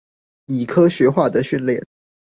[0.47, 1.83] 以科學化的訓練